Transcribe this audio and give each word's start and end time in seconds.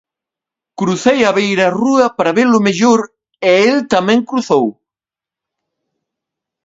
Crucei 0.79 1.19
a 1.29 1.31
beirarrúa 1.37 2.05
para 2.17 2.35
velo 2.39 2.59
mellor 2.67 2.99
e 3.49 3.51
el 3.71 3.77
tamén 3.93 4.19
cruzou. 4.29 4.67